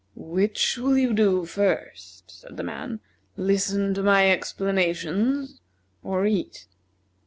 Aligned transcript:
"Which 0.15 0.79
will 0.79 0.97
you 0.97 1.13
do 1.13 1.45
first," 1.45 2.23
said 2.39 2.57
the 2.57 2.63
man, 2.63 3.01
"listen 3.37 3.93
to 3.93 4.01
my 4.01 4.31
explanations, 4.31 5.61
or 6.01 6.25
eat?" 6.25 6.65